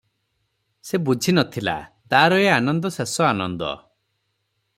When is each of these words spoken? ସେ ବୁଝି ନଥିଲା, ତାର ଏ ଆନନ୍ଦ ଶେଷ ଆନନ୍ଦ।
ସେ 0.91 0.99
ବୁଝି 1.09 1.35
ନଥିଲା, 1.39 1.75
ତାର 2.15 2.41
ଏ 2.45 2.49
ଆନନ୍ଦ 2.55 2.93
ଶେଷ 2.99 3.29
ଆନନ୍ଦ। 3.35 3.71